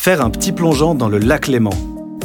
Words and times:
faire 0.00 0.24
un 0.24 0.30
petit 0.30 0.52
plongeon 0.52 0.94
dans 0.94 1.10
le 1.10 1.18
lac 1.18 1.46
Léman, 1.46 1.74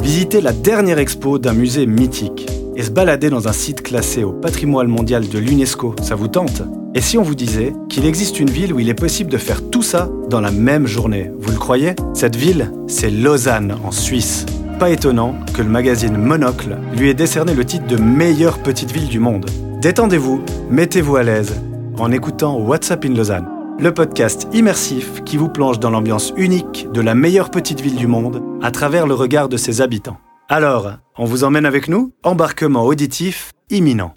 visiter 0.00 0.40
la 0.40 0.54
dernière 0.54 0.98
expo 0.98 1.38
d'un 1.38 1.52
musée 1.52 1.84
mythique 1.84 2.48
et 2.74 2.82
se 2.82 2.90
balader 2.90 3.28
dans 3.28 3.48
un 3.48 3.52
site 3.52 3.82
classé 3.82 4.24
au 4.24 4.32
patrimoine 4.32 4.88
mondial 4.88 5.28
de 5.28 5.38
l'UNESCO, 5.38 5.94
ça 6.00 6.14
vous 6.14 6.28
tente? 6.28 6.62
Et 6.94 7.02
si 7.02 7.18
on 7.18 7.22
vous 7.22 7.34
disait 7.34 7.74
qu'il 7.90 8.06
existe 8.06 8.40
une 8.40 8.48
ville 8.48 8.72
où 8.72 8.80
il 8.80 8.88
est 8.88 8.94
possible 8.94 9.30
de 9.30 9.36
faire 9.36 9.60
tout 9.68 9.82
ça 9.82 10.08
dans 10.30 10.40
la 10.40 10.52
même 10.52 10.86
journée 10.86 11.30
Vous 11.38 11.50
le 11.50 11.58
croyez? 11.58 11.92
Cette 12.14 12.34
ville, 12.34 12.72
c'est 12.86 13.10
Lausanne, 13.10 13.76
en 13.84 13.90
Suisse. 13.90 14.46
Pas 14.78 14.88
étonnant 14.88 15.34
que 15.52 15.60
le 15.60 15.68
magazine 15.68 16.16
Monocle 16.16 16.78
lui 16.96 17.10
ait 17.10 17.14
décerné 17.14 17.52
le 17.52 17.66
titre 17.66 17.86
de 17.86 17.98
meilleure 17.98 18.60
petite 18.60 18.90
ville 18.90 19.08
du 19.08 19.18
monde. 19.18 19.50
Détendez-vous, 19.82 20.40
mettez-vous 20.70 21.16
à 21.16 21.22
l'aise 21.22 21.60
en 21.98 22.10
écoutant 22.10 22.58
WhatsApp 22.58 23.04
in 23.04 23.12
Lausanne, 23.12 23.48
le 23.78 23.92
podcast 23.92 24.48
immersif 24.52 25.22
qui 25.24 25.36
vous 25.36 25.48
plonge 25.48 25.78
dans 25.78 25.90
l'ambiance 25.90 26.32
unique 26.36 26.88
de 26.92 27.00
la 27.00 27.14
meilleure 27.14 27.50
petite 27.50 27.80
ville 27.80 27.96
du 27.96 28.06
monde 28.06 28.42
à 28.62 28.70
travers 28.70 29.06
le 29.06 29.14
regard 29.14 29.48
de 29.48 29.56
ses 29.56 29.82
habitants. 29.82 30.16
Alors, 30.48 30.92
on 31.18 31.24
vous 31.24 31.44
emmène 31.44 31.66
avec 31.66 31.88
nous? 31.88 32.12
Embarquement 32.22 32.84
auditif 32.84 33.52
imminent. 33.68 34.14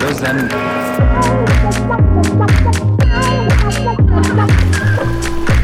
Lausanne. 0.00 0.48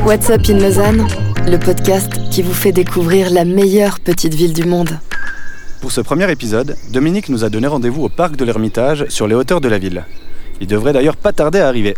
WhatsApp 0.04 0.42
in 0.50 0.58
Lausanne, 0.58 1.06
le 1.46 1.56
podcast 1.58 2.12
qui 2.30 2.42
vous 2.42 2.52
fait 2.52 2.72
découvrir 2.72 3.30
la 3.30 3.44
meilleure 3.44 3.98
petite 4.00 4.34
ville 4.34 4.52
du 4.52 4.64
monde. 4.64 4.98
Pour 5.80 5.92
ce 5.92 6.00
premier 6.00 6.30
épisode, 6.30 6.76
Dominique 6.90 7.28
nous 7.28 7.44
a 7.44 7.48
donné 7.48 7.66
rendez-vous 7.66 8.04
au 8.04 8.08
parc 8.08 8.36
de 8.36 8.44
l'Ermitage 8.44 9.06
sur 9.08 9.26
les 9.28 9.34
hauteurs 9.34 9.60
de 9.60 9.68
la 9.68 9.78
ville. 9.78 10.04
Il 10.60 10.66
devrait 10.66 10.92
d'ailleurs 10.92 11.16
pas 11.16 11.32
tarder 11.32 11.60
à 11.60 11.68
arriver. 11.68 11.94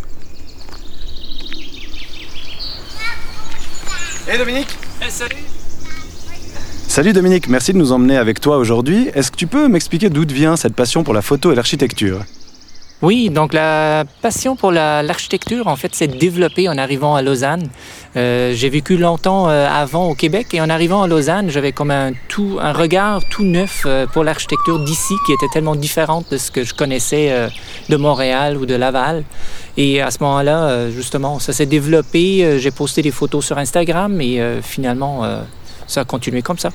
Hey 4.28 4.38
Dominique 4.38 4.68
salut 5.08 5.36
Salut 6.86 7.12
Dominique, 7.12 7.48
merci 7.48 7.72
de 7.72 7.78
nous 7.78 7.92
emmener 7.92 8.16
avec 8.16 8.40
toi 8.40 8.58
aujourd'hui. 8.58 9.08
Est-ce 9.14 9.30
que 9.30 9.36
tu 9.36 9.46
peux 9.46 9.68
m'expliquer 9.68 10.10
d'où 10.10 10.24
vient 10.26 10.56
cette 10.56 10.74
passion 10.74 11.04
pour 11.04 11.14
la 11.14 11.22
photo 11.22 11.52
et 11.52 11.54
l'architecture? 11.54 12.24
Oui, 13.00 13.30
donc 13.30 13.52
la 13.52 14.04
passion 14.22 14.56
pour 14.56 14.72
la- 14.72 15.04
l'architecture, 15.04 15.68
en 15.68 15.76
fait, 15.76 15.94
s'est 15.94 16.08
développée 16.08 16.68
en 16.68 16.76
arrivant 16.76 17.14
à 17.14 17.22
Lausanne. 17.22 17.68
Euh, 18.16 18.52
J'ai 18.56 18.68
vécu 18.68 18.96
longtemps 18.96 19.48
euh, 19.48 19.68
avant 19.70 20.08
au 20.08 20.14
Québec 20.16 20.48
et 20.52 20.60
en 20.60 20.68
arrivant 20.68 21.04
à 21.04 21.06
Lausanne, 21.06 21.48
j'avais 21.48 21.70
comme 21.70 21.92
un, 21.92 22.10
tout, 22.28 22.58
un 22.60 22.72
regard 22.72 23.20
tout 23.30 23.44
neuf 23.44 23.84
euh, 23.86 24.06
pour 24.08 24.24
l'architecture 24.24 24.80
d'ici 24.80 25.14
qui 25.26 25.32
était 25.32 25.46
tellement 25.52 25.76
différente 25.76 26.26
de 26.32 26.38
ce 26.38 26.50
que 26.50 26.64
je 26.64 26.74
connaissais 26.74 27.48
de 27.88 27.96
Montréal 27.96 28.56
ou 28.56 28.66
de 28.66 28.74
Laval. 28.74 29.22
Et 29.76 30.02
à 30.02 30.10
ce 30.10 30.18
moment-là, 30.24 30.90
justement, 30.90 31.38
ça 31.38 31.52
s'est 31.52 31.66
développé. 31.66 32.58
J'ai 32.58 32.72
posté 32.72 33.00
des 33.02 33.12
photos 33.12 33.46
sur 33.46 33.58
Instagram 33.58 34.20
et 34.20 34.40
finalement, 34.60 35.22
ça 35.86 36.00
a 36.00 36.04
continué 36.04 36.42
comme 36.42 36.58
ça. 36.58 36.70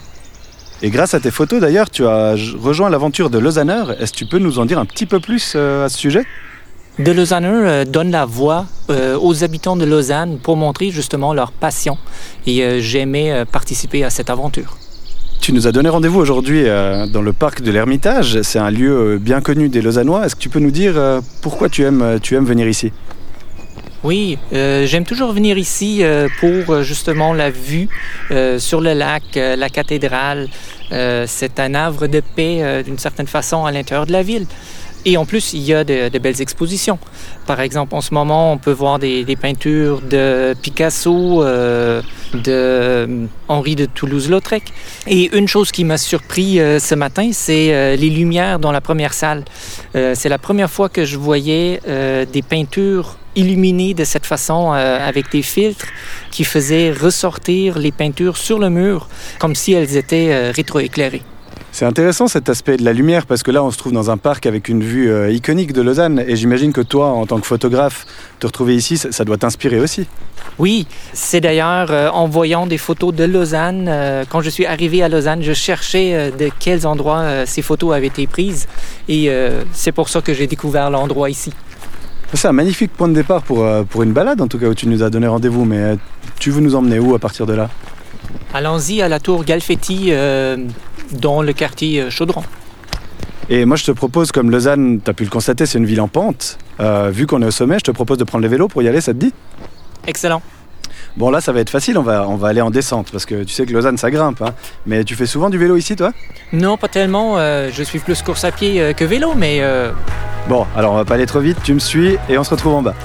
Et 0.82 0.90
grâce 0.90 1.14
à 1.14 1.20
tes 1.20 1.32
photos 1.32 1.62
d'ailleurs, 1.62 1.90
tu 1.90 2.06
as 2.06 2.36
rejoint 2.60 2.90
l'aventure 2.90 3.30
de 3.30 3.38
Lausanner. 3.38 3.84
Est-ce 4.00 4.12
que 4.12 4.18
tu 4.18 4.26
peux 4.26 4.40
nous 4.40 4.60
en 4.60 4.66
dire 4.66 4.80
un 4.80 4.86
petit 4.86 5.06
peu 5.06 5.20
plus 5.20 5.54
euh, 5.56 5.86
à 5.86 5.90
ce 5.90 5.98
sujet? 5.98 6.26
De 7.00 7.12
Lausanne 7.12 7.46
euh, 7.46 7.86
donne 7.86 8.12
la 8.12 8.26
voix 8.26 8.68
euh, 8.92 9.18
aux 9.20 9.44
habitants 9.44 9.76
de 9.76 9.84
Lausanne 9.84 10.38
pour 10.38 10.58
montrer 10.58 10.92
justement 10.92 11.34
leur 11.34 11.52
passion. 11.52 11.98
Et 12.46 12.64
euh, 12.64 12.80
j'aimais 12.82 13.46
participer 13.52 14.04
à 14.04 14.12
cette 14.12 14.30
aventure. 14.30 14.78
Tu 15.42 15.54
nous 15.54 15.66
as 15.68 15.72
donné 15.72 15.90
rendez-vous 15.90 16.20
aujourd'hui 16.20 16.64
dans 16.64 17.22
le 17.22 17.34
parc 17.34 17.62
de 17.62 17.70
l'Ermitage. 17.70 18.42
C'est 18.44 18.60
un 18.60 18.72
lieu 18.72 19.18
bien 19.20 19.42
connu 19.42 19.68
des 19.68 19.82
Lausannois. 19.82 20.26
Est-ce 20.26 20.38
que 20.38 20.40
tu 20.40 20.48
peux 20.48 20.60
nous 20.62 20.72
dire 20.72 20.94
pourquoi 21.42 21.68
tu 21.68 21.84
aimes, 21.84 22.18
tu 22.22 22.36
aimes 22.36 22.46
venir 22.46 22.66
ici? 22.66 22.94
Oui, 24.04 24.38
euh, 24.52 24.86
j'aime 24.86 25.06
toujours 25.06 25.32
venir 25.32 25.58
ici 25.58 26.04
euh, 26.04 26.28
pour 26.42 26.74
euh, 26.74 26.84
justement 26.84 27.32
la 27.34 27.50
vue 27.50 27.88
euh, 28.32 28.60
sur 28.60 28.82
le 28.82 28.94
lac, 28.94 29.24
euh, 29.38 29.56
la 29.56 29.70
cathédrale. 29.70 30.50
Euh, 30.92 31.24
c'est 31.26 31.58
un 31.62 31.74
havre 31.74 32.08
de 32.08 32.22
paix 32.36 32.84
d'une 32.84 33.00
certaine 33.00 33.28
façon 33.28 33.66
à 33.66 33.72
l'intérieur 33.72 34.06
de 34.06 34.12
la 34.12 34.22
ville. 34.22 34.46
Et 35.06 35.16
en 35.16 35.26
plus, 35.26 35.54
il 35.54 35.62
y 35.62 35.74
a 35.74 35.84
de, 35.84 36.10
de 36.10 36.20
belles 36.20 36.42
expositions. 36.42 37.00
Par 37.46 37.62
exemple, 37.62 37.96
en 37.96 38.02
ce 38.02 38.14
moment, 38.14 38.52
on 38.54 38.58
peut 38.58 38.72
voir 38.72 39.00
des, 39.00 39.24
des 39.24 39.36
peintures 39.36 40.02
de 40.02 40.54
Picasso, 40.62 41.44
de 42.34 42.52
euh, 42.52 43.26
Henri 43.48 43.76
de 43.76 43.86
Toulouse-Lautrec. 43.86 44.64
Et 45.08 45.36
une 45.36 45.48
chose 45.48 45.72
qui 45.72 45.84
m'a 45.84 45.98
surpris 45.98 46.60
euh, 46.60 46.80
ce 46.80 46.96
matin, 46.96 47.30
c'est 47.34 47.74
euh, 47.74 47.96
les 47.96 48.10
lumières 48.10 48.60
dans 48.60 48.72
la 48.72 48.82
première 48.82 49.14
salle. 49.14 49.44
Euh, 49.96 50.14
c'est 50.16 50.30
la 50.30 50.38
première 50.38 50.70
fois 50.70 50.90
que 50.90 51.06
je 51.06 51.18
voyais 51.18 51.80
euh, 51.88 52.26
des 52.26 52.42
peintures 52.42 53.18
illuminées 53.36 53.94
de 53.94 54.04
cette 54.04 54.26
façon, 54.26 54.74
euh, 54.74 55.08
avec 55.08 55.32
des 55.32 55.42
filtres 55.42 55.88
qui 56.32 56.44
faisaient 56.44 56.92
ressortir 56.92 57.80
les 57.80 57.92
peintures 57.92 58.38
sur 58.38 58.60
le 58.60 58.70
mur, 58.70 59.08
comme 59.40 59.56
si 59.56 59.74
elles 59.74 59.98
étaient 59.98 60.52
rétroéclairées. 60.52 61.24
C'est 61.74 61.86
intéressant 61.86 62.28
cet 62.28 62.50
aspect 62.50 62.78
de 62.78 62.86
la 62.86 62.94
lumière 62.94 63.26
parce 63.26 63.42
que 63.42 63.50
là 63.50 63.64
on 63.64 63.72
se 63.72 63.80
trouve 63.80 63.94
dans 63.94 64.12
un 64.12 64.18
parc 64.18 64.46
avec 64.46 64.70
une 64.70 64.84
vue 64.84 65.10
euh, 65.10 65.32
iconique 65.32 65.74
de 65.74 65.82
Lausanne 65.82 66.24
et 66.28 66.36
j'imagine 66.36 66.72
que 66.72 66.82
toi 66.82 67.08
en 67.08 67.26
tant 67.26 67.40
que 67.40 67.48
photographe 67.48 68.06
te 68.40 68.46
retrouver 68.46 68.76
ici 68.76 68.96
ça, 68.96 69.12
ça 69.12 69.26
doit 69.26 69.38
t'inspirer 69.38 69.80
aussi. 69.80 70.06
Oui, 70.60 70.86
c'est 71.14 71.42
d'ailleurs 71.42 71.88
euh, 71.90 72.10
en 72.12 72.28
voyant 72.28 72.68
des 72.68 72.78
photos 72.78 73.12
de 73.12 73.24
Lausanne, 73.24 73.88
euh, 73.90 74.24
quand 74.30 74.42
je 74.42 74.52
suis 74.52 74.68
arrivé 74.68 75.02
à 75.02 75.10
Lausanne, 75.10 75.42
je 75.42 75.54
cherchais 75.54 76.30
de 76.30 76.52
quels 76.60 76.86
endroits 76.86 77.48
ces 77.48 77.64
photos 77.64 77.96
avaient 77.96 78.06
été 78.06 78.28
prises 78.28 78.68
et 79.10 79.32
c'est 79.72 79.92
pour 79.92 80.10
ça 80.10 80.22
que 80.22 80.32
j'ai 80.32 80.46
découvert 80.46 80.92
l'endroit 80.92 81.32
ici. 81.32 81.52
C'est 82.36 82.48
un 82.48 82.54
magnifique 82.54 82.94
point 82.94 83.08
de 83.08 83.16
départ 83.16 83.42
pour, 83.42 83.66
pour 83.90 84.04
une 84.04 84.14
balade 84.14 84.42
en 84.42 84.48
tout 84.48 84.60
cas 84.60 84.68
où 84.68 84.76
tu 84.76 84.88
nous 84.88 85.02
as 85.02 85.10
donné 85.10 85.26
rendez-vous 85.26 85.66
mais 85.66 85.98
tu 86.38 86.52
veux 86.52 86.62
nous 86.62 86.76
emmener 86.76 87.00
où 87.00 87.16
à 87.16 87.20
partir 87.20 87.48
de 87.48 87.54
là? 87.54 87.72
Allons-y 88.54 89.02
à 89.02 89.10
la 89.10 89.20
tour 89.20 89.44
Galfetti 89.44 90.12
dans 91.12 91.42
le 91.42 91.54
quartier 91.54 92.02
euh, 92.02 92.10
Chaudron. 92.10 92.44
Et 93.50 93.66
moi 93.66 93.76
je 93.76 93.84
te 93.84 93.92
propose 93.92 94.32
comme 94.32 94.50
Lausanne, 94.52 95.02
tu 95.04 95.12
as 95.12 95.14
pu 95.14 95.24
le 95.26 95.30
constater 95.30 95.66
c'est 95.66 95.78
une 95.78 95.86
ville 95.86 96.02
en 96.02 96.08
pente, 96.08 96.58
Euh, 96.80 97.12
vu 97.14 97.28
qu'on 97.28 97.42
est 97.42 97.46
au 97.46 97.52
sommet 97.52 97.76
je 97.78 97.84
te 97.84 97.92
propose 97.92 98.18
de 98.18 98.24
prendre 98.24 98.42
les 98.42 98.48
vélos 98.48 98.68
pour 98.68 98.82
y 98.82 98.88
aller 98.88 99.02
ça 99.02 99.14
te 99.14 99.20
dit? 99.20 99.34
Excellent. 100.08 100.42
Bon 101.18 101.30
là 101.30 101.42
ça 101.42 101.52
va 101.52 101.60
être 101.60 101.70
facile, 101.70 101.98
on 101.98 102.04
va, 102.04 102.28
on 102.28 102.36
va 102.38 102.48
aller 102.48 102.62
en 102.62 102.72
descente 102.72 103.12
parce 103.12 103.26
que 103.26 103.44
tu 103.44 103.54
sais 103.54 103.66
que 103.66 103.74
Lausanne 103.74 103.98
ça 103.98 104.10
grimpe 104.10 104.42
hein. 104.42 104.54
mais 104.86 105.04
tu 105.04 105.16
fais 105.16 105.26
souvent 105.28 105.50
du 105.50 105.58
vélo 105.58 105.76
ici 105.76 105.96
toi? 105.96 106.12
Non, 106.52 106.78
pas 106.78 106.88
tellement. 106.88 107.38
euh, 107.38 107.70
je 107.72 107.84
suis 107.84 108.00
plus 108.00 108.22
course 108.24 108.44
à 108.46 108.52
pied 108.52 108.94
que 108.98 109.06
vélo, 109.06 109.34
mais 109.36 109.60
euh, 109.62 109.92
Bon 110.48 110.66
alors 110.76 110.94
on 110.94 110.96
va 110.96 111.06
pas 111.06 111.16
aller 111.16 111.26
trop 111.28 111.40
vite, 111.42 111.58
tu 111.64 111.74
me 111.74 111.80
suis 111.80 112.18
et 112.30 112.38
on 112.38 112.44
se 112.44 112.50
retrouve 112.50 112.74
en 112.76 112.82
bas. 112.82 112.96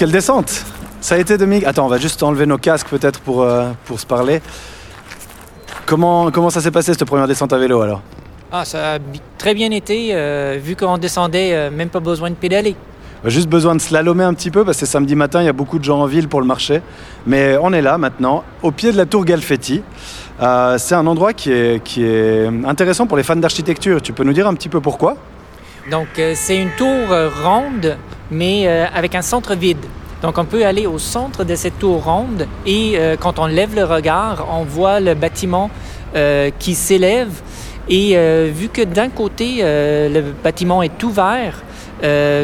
Quelle 0.00 0.10
descente 0.10 0.64
Ça 1.02 1.16
a 1.16 1.18
été 1.18 1.36
Dominique 1.36 1.66
Attends, 1.66 1.84
on 1.84 1.88
va 1.88 1.98
juste 1.98 2.22
enlever 2.22 2.46
nos 2.46 2.56
casques 2.56 2.88
peut-être 2.88 3.20
pour, 3.20 3.42
euh, 3.42 3.68
pour 3.84 4.00
se 4.00 4.06
parler. 4.06 4.40
Comment, 5.84 6.30
comment 6.30 6.48
ça 6.48 6.62
s'est 6.62 6.70
passé 6.70 6.94
cette 6.94 7.04
première 7.04 7.28
descente 7.28 7.52
à 7.52 7.58
vélo 7.58 7.82
alors? 7.82 8.00
Ah, 8.50 8.64
ça 8.64 8.94
a 8.94 8.98
très 9.36 9.52
bien 9.52 9.70
été. 9.70 10.14
euh, 10.14 10.58
vu 10.58 10.74
qu'on 10.74 10.96
descendait, 10.96 11.52
euh, 11.52 11.70
même 11.70 11.90
pas 11.90 12.00
besoin 12.00 12.30
de 12.30 12.34
pédaler. 12.34 12.76
A 13.26 13.28
Juste 13.28 13.50
besoin 13.50 13.74
de 13.74 13.80
slalomer 13.82 14.24
un 14.24 14.32
petit 14.32 14.50
peu 14.50 14.64
parce 14.64 14.78
que 14.78 14.86
c'est 14.86 14.90
samedi 14.90 15.14
matin, 15.14 15.42
il 15.42 15.44
y 15.44 15.50
a 15.50 15.52
beaucoup 15.52 15.78
de 15.78 15.84
gens 15.84 16.00
en 16.00 16.06
ville 16.06 16.28
pour 16.28 16.40
le 16.40 16.46
marché. 16.46 16.80
Mais 17.26 17.58
on 17.60 17.70
est 17.74 17.82
là 17.82 17.98
maintenant, 17.98 18.42
au 18.62 18.70
pied 18.70 18.92
de 18.92 18.96
la 18.96 19.04
tour 19.04 19.26
Galfetti. 19.26 19.82
Euh, 20.40 20.78
c'est 20.78 20.94
un 20.94 21.06
endroit 21.06 21.34
qui 21.34 21.52
est, 21.52 21.84
qui 21.84 22.04
est 22.06 22.46
intéressant 22.64 23.06
pour 23.06 23.18
les 23.18 23.22
fans 23.22 23.36
d'architecture. 23.36 24.00
Tu 24.00 24.14
peux 24.14 24.24
nous 24.24 24.32
dire 24.32 24.46
un 24.48 24.54
petit 24.54 24.70
peu 24.70 24.80
pourquoi? 24.80 25.18
Donc, 25.90 26.08
euh, 26.18 26.32
c'est 26.34 26.56
une 26.56 26.70
tour 26.78 27.06
ronde, 27.44 27.98
mais 28.30 28.66
euh, 28.66 28.86
avec 28.94 29.14
un 29.14 29.22
centre 29.22 29.54
vide. 29.54 29.84
Donc, 30.22 30.38
on 30.38 30.44
peut 30.44 30.64
aller 30.66 30.86
au 30.86 30.98
centre 30.98 31.44
de 31.44 31.54
cette 31.54 31.78
tour 31.78 32.04
ronde 32.04 32.46
et 32.66 32.92
euh, 32.94 33.16
quand 33.18 33.38
on 33.38 33.46
lève 33.46 33.74
le 33.74 33.84
regard, 33.84 34.46
on 34.50 34.64
voit 34.64 35.00
le 35.00 35.14
bâtiment 35.14 35.70
euh, 36.14 36.50
qui 36.58 36.74
s'élève. 36.74 37.30
Et 37.88 38.14
vu 38.52 38.68
que 38.68 38.82
d'un 38.82 39.08
côté, 39.08 39.62
le 39.64 40.20
bâtiment 40.44 40.80
est 40.80 41.02
ouvert, 41.02 41.60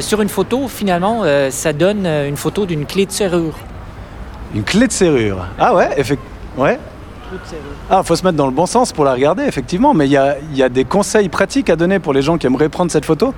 sur 0.00 0.20
une 0.20 0.28
photo, 0.28 0.66
finalement, 0.66 1.22
ça 1.50 1.72
donne 1.72 2.04
une 2.04 2.36
photo 2.36 2.66
d'une 2.66 2.84
clé 2.84 3.06
de 3.06 3.12
serrure. 3.12 3.54
Une 4.56 4.64
clé 4.64 4.88
de 4.88 4.92
serrure. 4.92 5.46
Ah 5.56 5.72
ouais, 5.72 5.90
effectivement. 5.96 6.32
Ouais. 6.58 6.80
Ah, 7.88 8.02
faut 8.02 8.16
se 8.16 8.24
mettre 8.24 8.36
dans 8.36 8.46
le 8.46 8.52
bon 8.52 8.66
sens 8.66 8.92
pour 8.92 9.04
la 9.04 9.12
regarder, 9.12 9.44
effectivement. 9.44 9.94
Mais 9.94 10.06
il 10.06 10.12
y 10.12 10.16
a, 10.16 10.36
il 10.50 10.56
y 10.56 10.64
a 10.64 10.68
des 10.68 10.84
conseils 10.84 11.28
pratiques 11.28 11.70
à 11.70 11.76
donner 11.76 12.00
pour 12.00 12.12
les 12.12 12.22
gens 12.22 12.38
qui 12.38 12.48
aimeraient 12.48 12.68
prendre 12.68 12.90
cette 12.90 13.04
photo? 13.04 13.32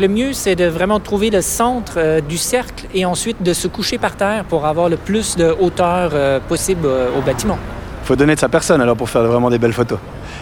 Le 0.00 0.08
mieux, 0.08 0.32
c'est 0.32 0.56
de 0.56 0.64
vraiment 0.64 0.98
trouver 0.98 1.30
le 1.30 1.40
centre 1.40 1.94
euh, 1.98 2.20
du 2.20 2.36
cercle 2.36 2.86
et 2.92 3.04
ensuite 3.04 3.42
de 3.44 3.52
se 3.52 3.68
coucher 3.68 3.96
par 3.96 4.16
terre 4.16 4.44
pour 4.44 4.66
avoir 4.66 4.88
le 4.88 4.96
plus 4.96 5.36
de 5.36 5.54
hauteur 5.60 6.10
euh, 6.14 6.40
possible 6.40 6.86
euh, 6.86 7.06
au 7.16 7.20
bâtiment. 7.22 7.56
faut 8.02 8.16
donner 8.16 8.34
de 8.34 8.40
sa 8.40 8.48
personne 8.48 8.80
alors 8.80 8.96
pour 8.96 9.08
faire 9.08 9.22
vraiment 9.22 9.50
des 9.50 9.58
belles 9.58 9.72
photos. 9.72 9.98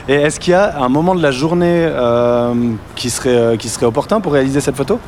Et 0.09 0.15
est-ce 0.15 0.41
qu'il 0.41 0.53
y 0.53 0.55
a 0.55 0.79
un 0.79 0.89
moment 0.89 1.15
de 1.15 1.23
la 1.23 1.31
journée 1.31 1.89
qui, 2.97 3.09
serait, 3.09 3.57
qui 3.57 3.69
serait 3.69 3.87
opportun 3.87 4.21
pour 4.21 4.33
réaliser 4.33 4.61
cette 4.61 4.75
photo? 4.75 4.99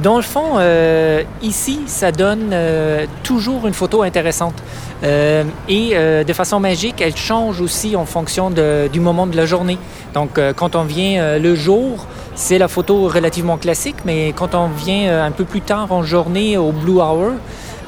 Dans 0.00 0.16
le 0.16 0.22
fond, 0.22 0.52
euh, 0.58 1.24
ici, 1.42 1.80
ça 1.86 2.12
donne 2.12 2.50
euh, 2.52 3.06
toujours 3.24 3.66
une 3.66 3.74
photo 3.74 4.02
intéressante. 4.02 4.54
Euh, 5.02 5.42
et 5.68 5.94
de 6.24 6.32
façon 6.32 6.60
magique, 6.60 7.00
elle 7.00 7.16
change 7.16 7.60
aussi 7.60 7.96
en 7.96 8.04
fonction 8.04 8.50
de- 8.50 8.88
du 8.92 9.00
moment 9.00 9.26
de 9.26 9.36
la 9.36 9.46
journée. 9.46 9.78
Donc, 10.14 10.38
quand 10.54 10.76
on 10.76 10.84
vient 10.84 11.38
le 11.38 11.54
jour, 11.56 12.06
c'est 12.40 12.58
la 12.58 12.68
photo 12.68 13.06
relativement 13.06 13.58
classique, 13.58 13.96
mais 14.06 14.32
quand 14.34 14.54
on 14.54 14.68
vient 14.68 15.08
euh, 15.08 15.26
un 15.26 15.30
peu 15.30 15.44
plus 15.44 15.60
tard 15.60 15.92
en 15.92 16.02
journée, 16.02 16.56
au 16.56 16.72
Blue 16.72 16.96
Hour, 16.96 17.32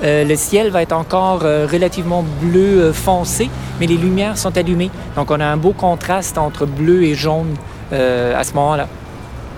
euh, 0.03 0.25
le 0.25 0.37
ciel 0.37 0.71
va 0.71 0.83
être 0.83 0.93
encore 0.93 1.41
euh, 1.45 1.67
relativement 1.71 2.23
bleu 2.43 2.83
euh, 2.83 2.93
foncé, 2.93 3.49
mais 3.81 3.87
les 3.87 3.97
lumières 3.97 4.37
sont 4.37 4.57
allumées. 4.57 4.91
Donc, 5.17 5.31
on 5.31 5.41
a 5.41 5.47
un 5.47 5.57
beau 5.57 5.73
contraste 5.73 6.37
entre 6.37 6.67
bleu 6.67 7.03
et 7.03 7.15
jaune 7.15 7.55
à 7.93 8.43
ce 8.43 8.55
moment-là. 8.55 8.89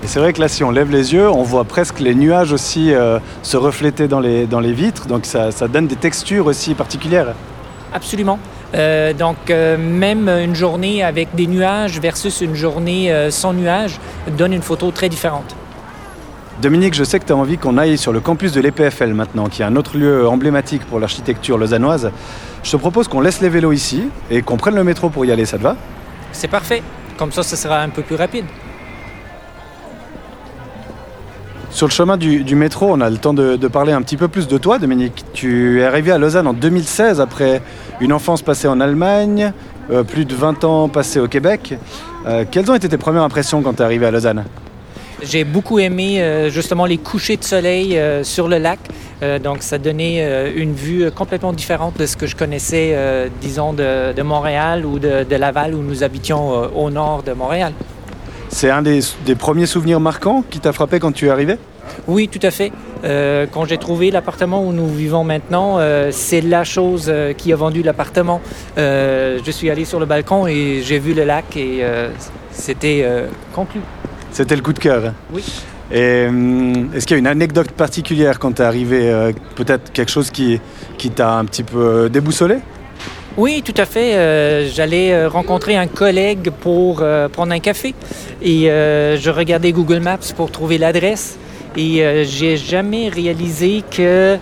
Et 0.02 0.08
c'est 0.08 0.18
vrai 0.18 0.32
que 0.32 0.40
là, 0.40 0.48
si 0.48 0.64
on 0.64 0.72
lève 0.72 0.90
les 0.90 1.14
yeux, 1.14 1.30
on 1.30 1.44
voit 1.44 1.62
presque 1.62 2.00
les 2.00 2.16
nuages 2.16 2.52
aussi 2.52 2.92
se 3.42 3.56
refléter 3.56 4.08
dans 4.08 4.18
les, 4.18 4.46
dans 4.46 4.58
les 4.58 4.72
vitres, 4.72 5.06
donc 5.06 5.24
ça, 5.24 5.52
ça 5.52 5.68
donne 5.68 5.86
des 5.86 5.94
textures 5.94 6.46
aussi 6.46 6.74
particulières. 6.74 7.28
Absolument. 7.92 8.40
Euh, 8.74 9.12
donc, 9.12 9.50
euh, 9.50 9.76
même 9.78 10.28
une 10.28 10.54
journée 10.54 11.02
avec 11.02 11.34
des 11.34 11.46
nuages 11.46 12.00
versus 12.00 12.40
une 12.40 12.54
journée 12.54 13.12
euh, 13.12 13.30
sans 13.30 13.52
nuages 13.52 14.00
donne 14.36 14.52
une 14.52 14.62
photo 14.62 14.90
très 14.90 15.08
différente. 15.08 15.54
Dominique, 16.60 16.94
je 16.94 17.04
sais 17.04 17.18
que 17.18 17.24
tu 17.24 17.32
as 17.32 17.36
envie 17.36 17.58
qu'on 17.58 17.78
aille 17.78 17.98
sur 17.98 18.12
le 18.12 18.20
campus 18.20 18.52
de 18.52 18.60
l'EPFL 18.60 19.12
maintenant, 19.12 19.48
qui 19.48 19.62
est 19.62 19.64
un 19.64 19.76
autre 19.76 19.96
lieu 19.96 20.26
emblématique 20.26 20.84
pour 20.86 21.00
l'architecture 21.00 21.58
lausannoise. 21.58 22.10
Je 22.62 22.70
te 22.70 22.76
propose 22.76 23.08
qu'on 23.08 23.20
laisse 23.20 23.40
les 23.40 23.48
vélos 23.48 23.72
ici 23.72 24.08
et 24.30 24.42
qu'on 24.42 24.56
prenne 24.56 24.74
le 24.74 24.84
métro 24.84 25.10
pour 25.10 25.24
y 25.24 25.32
aller, 25.32 25.46
ça 25.46 25.58
te 25.58 25.62
va? 25.62 25.76
C'est 26.32 26.48
parfait. 26.48 26.82
Comme 27.16 27.32
ça, 27.32 27.42
ce 27.42 27.56
sera 27.56 27.80
un 27.80 27.90
peu 27.90 28.02
plus 28.02 28.16
rapide. 28.16 28.46
Sur 31.74 31.88
le 31.88 31.92
chemin 31.92 32.16
du, 32.16 32.54
métro, 32.54 32.86
on 32.88 33.00
a 33.00 33.10
le 33.10 33.16
temps 33.16 33.34
de, 33.34 33.56
parler 33.66 33.92
un 33.92 34.00
petit 34.00 34.16
peu 34.16 34.28
plus 34.28 34.46
de 34.46 34.58
toi, 34.58 34.78
Dominique. 34.78 35.24
Tu 35.32 35.80
es 35.80 35.84
arrivé 35.84 36.12
à 36.12 36.18
Lausanne 36.18 36.46
en 36.46 36.52
2016 36.52 37.20
après 37.20 37.62
une 38.00 38.12
enfance 38.12 38.42
passée 38.42 38.68
en 38.68 38.80
Allemagne, 38.80 39.52
euh, 39.90 40.04
plus 40.04 40.24
de 40.24 40.36
20 40.36 40.62
ans 40.62 40.88
passés 40.88 41.18
au 41.18 41.26
Québec. 41.26 41.76
Euh, 42.28 42.44
quelles 42.48 42.70
ont 42.70 42.76
été 42.76 42.88
tes 42.88 42.96
premières 42.96 43.24
impressions 43.24 43.60
quand 43.60 43.74
tu 43.74 43.82
es 43.82 43.84
arrivé 43.84 44.06
à 44.06 44.12
Lausanne? 44.12 44.44
J'ai 45.20 45.42
beaucoup 45.42 45.80
aimé 45.80 46.22
euh, 46.22 46.48
justement 46.48 46.86
les 46.86 46.98
couchers 46.98 47.38
de 47.38 47.44
soleil 47.44 48.00
sur 48.22 48.46
le 48.46 48.58
lac. 48.58 48.78
Donc, 49.42 49.62
ça 49.62 49.78
donnait 49.78 50.52
une 50.54 50.74
vue 50.74 51.10
complètement 51.10 51.54
différente 51.54 51.98
de 51.98 52.04
ce 52.04 52.14
que 52.14 52.26
je 52.26 52.36
connaissais, 52.36 52.94
disons, 53.40 53.72
de, 53.72 54.22
Montréal 54.22 54.84
ou 54.84 54.98
de, 54.98 55.34
Laval, 55.34 55.74
où 55.74 55.82
nous 55.82 56.04
habitions 56.04 56.50
au 56.76 56.90
nord 56.90 57.22
de 57.22 57.32
Montréal. 57.32 57.72
C'est 58.48 58.70
un 58.70 58.82
des, 58.82 59.00
des 59.26 59.34
premiers 59.34 59.66
souvenirs 59.66 60.00
marquants 60.00 60.44
qui 60.48 60.60
t'a 60.60 60.72
frappé 60.72 61.00
quand 61.00 61.12
tu 61.12 61.26
es 61.26 61.30
arrivé 61.30 61.56
Oui, 62.06 62.28
tout 62.28 62.44
à 62.46 62.50
fait. 62.50 62.72
Euh, 63.04 63.46
quand 63.50 63.64
j'ai 63.66 63.78
trouvé 63.78 64.10
l'appartement 64.10 64.64
où 64.64 64.72
nous 64.72 64.86
vivons 64.88 65.24
maintenant, 65.24 65.76
euh, 65.78 66.10
c'est 66.12 66.40
la 66.40 66.64
chose 66.64 67.06
euh, 67.08 67.32
qui 67.32 67.52
a 67.52 67.56
vendu 67.56 67.82
l'appartement. 67.82 68.40
Euh, 68.78 69.38
je 69.44 69.50
suis 69.50 69.70
allé 69.70 69.84
sur 69.84 69.98
le 70.00 70.06
balcon 70.06 70.46
et 70.46 70.80
j'ai 70.84 70.98
vu 70.98 71.14
le 71.14 71.24
lac 71.24 71.56
et 71.56 71.84
c'était 72.50 73.04
conclu. 73.54 73.80
C'était 74.30 74.56
le 74.56 74.62
coup 74.62 74.72
de 74.72 74.78
cœur. 74.78 75.04
hein 75.06 75.14
Oui. 75.32 75.44
Et 75.92 76.24
est-ce 76.94 77.06
qu'il 77.06 77.14
y 77.14 77.16
a 77.16 77.18
une 77.18 77.26
anecdote 77.26 77.70
particulière 77.72 78.38
quand 78.38 78.52
tu 78.52 78.62
es 78.62 78.64
arrivé 78.64 79.30
Peut-être 79.54 79.92
quelque 79.92 80.10
chose 80.10 80.30
qui, 80.30 80.60
qui 80.96 81.10
t'a 81.10 81.34
un 81.34 81.44
petit 81.44 81.62
peu 81.62 82.08
déboussolé 82.08 82.56
Oui, 83.36 83.62
tout 83.64 83.74
à 83.76 83.84
fait. 83.84 84.14
Euh, 84.14 84.68
J'allais 84.70 85.12
euh, 85.12 85.28
rencontrer 85.28 85.74
un 85.74 85.88
collègue 85.88 86.50
pour 86.60 87.00
euh, 87.02 87.28
prendre 87.28 87.52
un 87.52 87.58
café 87.58 87.92
et 88.40 88.66
je 88.66 89.30
regardais 89.30 89.72
Google 89.72 89.98
Maps 89.98 90.32
pour 90.36 90.50
trouver 90.50 90.78
l'adresse 90.78 91.38
et 91.76 92.24
j'ai 92.24 92.56
jamais 92.56 93.08
réalisé 93.08 93.82
que 93.90 94.38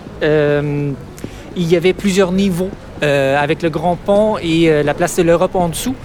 il 1.55 1.71
y 1.71 1.75
avait 1.75 1.93
plusieurs 1.93 2.31
niveaux. 2.31 2.69
avec 3.01 3.61
le 3.63 3.69
grand 3.69 3.95
pont 3.97 4.37
et 4.41 4.83
la 4.83 4.93
place 4.93 5.17
de 5.17 5.23
l'Europe 5.23 5.55
en 5.55 5.69
dessous. 5.69 5.95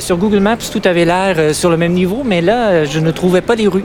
Sur 0.00 0.16
Google 0.16 0.40
Maps, 0.40 0.56
tout 0.72 0.82
avait 0.84 1.04
l'air 1.04 1.54
sur 1.54 1.70
le 1.70 1.76
même 1.76 1.92
niveau, 1.92 2.22
mais 2.24 2.40
là, 2.40 2.84
je 2.84 3.00
ne 3.00 3.10
trouvais 3.10 3.40
pas 3.42 3.56
les 3.56 3.68
rues. 3.68 3.84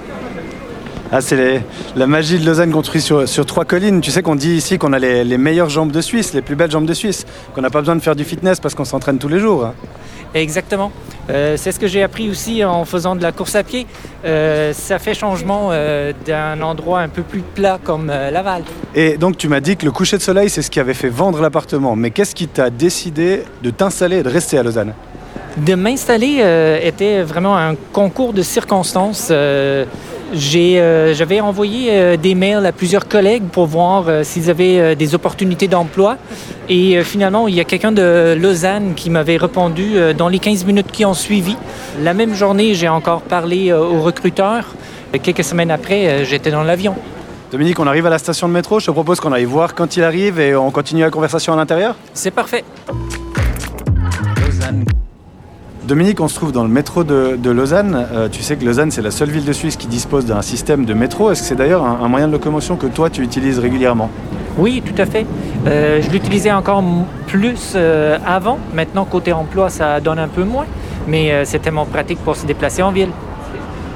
Ah, 1.12 1.22
c'est 1.22 1.64
la 1.96 2.06
magie 2.06 2.38
de 2.38 2.46
Lausanne 2.46 2.72
construite 2.72 3.04
sur, 3.04 3.28
sur 3.28 3.44
trois 3.46 3.66
collines. 3.66 4.00
Tu 4.00 4.12
sais 4.12 4.22
qu'on 4.22 4.36
dit 4.36 4.56
ici 4.56 4.78
qu'on 4.78 4.94
a 4.94 5.00
les, 5.00 5.24
les 5.24 5.38
meilleures 5.40 5.70
jambes 5.70 5.92
de 5.92 6.02
Suisse, 6.02 6.34
les 6.36 6.44
plus 6.44 6.56
belles 6.56 6.70
jambes 6.70 6.86
de 6.86 6.94
Suisse, 6.94 7.26
qu'on 7.56 7.62
n'a 7.62 7.72
pas 7.72 7.80
besoin 7.80 7.96
de 7.96 8.02
faire 8.02 8.16
du 8.16 8.24
fitness 8.24 8.60
parce 8.60 8.76
qu'on 8.76 8.86
s'entraîne 8.86 9.18
tous 9.18 9.28
les 9.28 9.40
jours. 9.40 9.66
hein. 9.66 9.74
Exactement. 10.36 10.92
Euh, 11.32 11.58
c'est 11.58 11.72
ce 11.72 11.80
que 11.80 11.88
j'ai 11.88 12.04
appris 12.04 12.30
aussi 12.30 12.64
en 12.64 12.86
faisant 12.86 13.16
de 13.16 13.24
la 13.24 13.32
course 13.32 13.56
à 13.56 13.64
pied. 13.64 13.88
Euh, 14.24 14.72
ça 14.74 15.00
fait 15.00 15.16
changement 15.16 15.70
euh, 15.72 16.14
d'un 16.28 16.62
endroit 16.62 17.00
un 17.00 17.08
peu 17.08 17.24
plus 17.24 17.42
plat 17.42 17.80
comme 17.84 18.08
Laval. 18.08 18.62
Et 18.94 19.18
donc 19.18 19.38
tu 19.38 19.48
m'as 19.48 19.60
dit 19.62 19.76
que 19.78 19.86
le 19.86 19.92
coucher 19.92 20.18
de 20.18 20.22
soleil, 20.22 20.52
c'est 20.52 20.62
ce 20.62 20.70
qui 20.70 20.80
avait 20.80 20.94
fait 20.94 21.10
vendre 21.10 21.42
l'appartement. 21.42 21.96
Mais 21.96 22.12
qu'est-ce 22.12 22.36
qui 22.36 22.48
t'a 22.48 22.70
décidé 22.70 23.44
de 23.64 23.72
t'installer 23.72 24.18
et 24.18 24.24
de 24.24 24.30
rester 24.30 24.60
à 24.60 24.64
Lausanne? 24.64 24.94
De 25.58 25.74
m'installer 25.74 26.80
était 26.84 27.24
vraiment 27.24 27.58
un 27.58 27.74
concours 27.92 28.34
de 28.34 28.44
circonstances. 28.44 29.32
Euh, 30.34 31.14
j'avais 31.14 31.40
envoyé 31.40 31.90
euh, 31.92 32.18
des 32.18 32.36
mails 32.36 32.66
à 32.66 32.72
plusieurs 32.72 33.08
collègues 33.08 33.44
pour 33.52 33.66
voir 33.66 34.06
euh, 34.08 34.24
s'ils 34.24 34.50
avaient 34.50 34.96
des 34.96 35.16
opportunités 35.16 35.68
d'emploi. 35.68 36.18
Et 36.70 37.02
finalement, 37.04 37.48
il 37.48 37.56
y 37.56 37.60
a 37.60 37.64
quelqu'un 37.64 37.92
de 37.92 38.38
Lausanne 38.40 38.94
qui 38.96 39.10
m'avait 39.10 39.38
répondu 39.38 39.96
dans 40.16 40.28
les 40.28 40.40
15 40.40 40.66
minutes 40.66 40.92
qui 40.92 41.04
ont 41.04 41.16
suivi. 41.16 41.56
La 42.04 42.14
même 42.14 42.36
journée, 42.36 42.76
j'ai 42.76 42.88
encore 42.88 43.22
parlé 43.22 43.72
euh, 43.72 43.80
au 43.80 44.02
recruteur. 44.02 44.66
Quelques 45.24 45.44
semaines 45.44 45.72
après, 45.72 46.24
j'étais 46.26 46.52
dans 46.52 46.62
l'avion. 46.62 46.96
Dominique, 47.52 47.80
on 47.80 47.88
arrive 47.88 48.06
à 48.06 48.12
la 48.12 48.20
station 48.20 48.48
de 48.48 48.54
métro. 48.54 48.80
Je 48.80 48.86
te 48.86 48.92
propose 48.92 49.20
qu'on 49.20 49.32
aille 49.32 49.46
voir 49.46 49.74
quand 49.74 49.98
il 49.98 50.04
arrive 50.04 50.40
et 50.40 50.56
on 50.56 50.70
continue 50.70 51.02
la 51.02 51.10
conversation 51.10 51.54
à 51.54 51.56
l'intérieur. 51.56 51.96
C'est 52.14 52.30
parfait. 52.30 52.64
Dominique, 55.90 56.22
on 56.22 56.28
se 56.28 56.36
trouve 56.36 56.52
dans 56.52 56.62
le 56.62 56.70
métro 56.70 57.04
de, 57.04 57.36
de 57.36 57.50
Lausanne. 57.50 58.06
Euh, 58.14 58.30
tu 58.30 58.44
sais 58.44 58.56
que 58.56 58.64
Lausanne, 58.64 58.92
c'est 58.92 59.02
la 59.02 59.10
seule 59.10 59.32
ville 59.32 59.44
de 59.44 59.54
Suisse 59.54 59.76
qui 59.76 59.88
dispose 59.88 60.24
d'un 60.24 60.44
système 60.44 60.86
de 60.86 60.94
métro. 60.94 61.32
Est-ce 61.32 61.42
que 61.42 61.48
c'est 61.48 61.56
d'ailleurs 61.56 61.84
un, 61.84 62.02
un 62.04 62.08
moyen 62.08 62.28
de 62.28 62.32
locomotion 62.32 62.76
que 62.76 62.86
toi, 62.86 63.10
tu 63.10 63.24
utilises 63.24 63.58
régulièrement? 63.58 64.12
Oui, 64.60 64.84
tout 64.86 65.02
à 65.02 65.08
fait. 65.08 65.26
Euh, 65.66 66.00
je 66.00 66.12
l'utilisais 66.12 66.52
encore 66.52 66.84
plus 67.26 67.74
euh, 67.76 68.20
avant. 68.24 68.60
Maintenant, 68.76 69.04
côté 69.04 69.34
emploi, 69.34 69.72
ça 69.72 70.00
donne 70.00 70.20
un 70.20 70.28
peu 70.28 70.44
moins. 70.44 70.66
Mais 71.08 71.44
c'est 71.44 71.58
tellement 71.58 71.88
pratique 71.88 72.20
pour 72.20 72.36
se 72.36 72.46
déplacer 72.46 72.84
en 72.84 72.92
ville. 72.92 73.10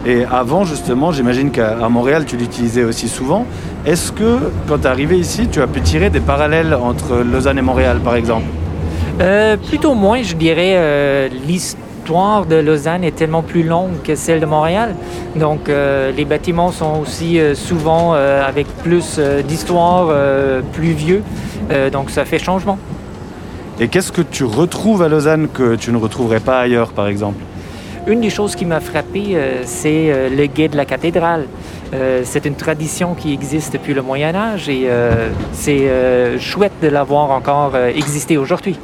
Et 0.03 0.25
avant, 0.25 0.63
justement, 0.63 1.11
j'imagine 1.11 1.51
qu'à 1.51 1.87
Montréal, 1.89 2.25
tu 2.25 2.37
l'utilisais 2.37 2.83
aussi 2.83 3.07
souvent. 3.07 3.45
Est-ce 3.85 4.11
que, 4.11 4.39
quand 4.67 4.79
tu 4.79 4.85
es 4.85 4.87
arrivé 4.87 5.19
ici, 5.19 5.47
tu 5.47 5.61
as 5.61 5.67
pu 5.67 5.81
tirer 5.81 6.09
des 6.09 6.21
parallèles 6.21 6.73
entre 6.73 7.17
Lausanne 7.17 7.59
et 7.59 7.61
Montréal, 7.61 7.99
par 8.03 8.15
exemple? 8.15 8.45
Euh, 9.21 9.57
plutôt 9.57 9.93
moins, 9.93 10.21
je 10.23 10.35
dirais. 10.35 10.73
euh, 10.75 11.29
L'histoire 11.47 12.45
de 12.45 12.55
Lausanne 12.55 13.03
est 13.03 13.15
tellement 13.15 13.43
plus 13.43 13.63
longue 13.63 14.01
que 14.03 14.15
celle 14.15 14.39
de 14.39 14.45
Montréal. 14.45 14.95
Donc, 15.35 15.69
euh, 15.69 16.11
les 16.11 16.25
bâtiments 16.25 16.71
sont 16.71 16.99
aussi 17.01 17.39
souvent 17.53 18.13
avec 18.13 18.67
plus 18.83 19.19
d'histoire, 19.47 20.13
plus 20.73 20.91
vieux. 20.91 21.23
Donc, 21.91 22.09
ça 22.09 22.25
fait 22.25 22.39
changement. 22.39 22.77
Et 23.79 23.87
qu'est-ce 23.87 24.11
que 24.11 24.21
tu 24.21 24.43
retrouves 24.43 25.01
à 25.01 25.07
Lausanne 25.07 25.47
que 25.47 25.75
tu 25.75 25.91
ne 25.91 25.97
retrouverais 25.97 26.39
pas 26.41 26.59
ailleurs, 26.59 26.91
par 26.91 27.07
exemple? 27.07 27.41
Une 28.05 28.19
des 28.19 28.29
choses 28.29 28.55
qui 28.55 28.65
m'a 28.65 28.81
frappé, 28.81 29.29
euh, 29.31 29.61
c'est 29.63 30.11
euh, 30.11 30.29
le 30.29 30.45
guet 30.47 30.67
de 30.67 30.75
la 30.75 30.83
cathédrale. 30.83 31.47
Euh, 31.93 32.21
c'est 32.25 32.45
une 32.45 32.55
tradition 32.55 33.13
qui 33.13 33.31
existe 33.31 33.71
depuis 33.71 33.93
le 33.93 34.01
Moyen 34.01 34.35
Âge 34.35 34.67
et 34.67 34.89
c'est 35.53 35.87
chouette 36.39 36.73
de 36.81 36.87
l'avoir 36.87 37.31
encore 37.31 37.77
existé 37.77 38.35
aujourd'hui. 38.37 38.77